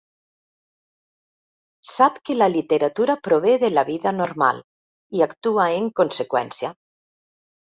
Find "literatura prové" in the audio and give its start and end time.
2.53-3.53